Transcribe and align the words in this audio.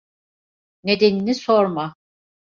Nedenini 0.83 1.35
sorma. 1.35 1.95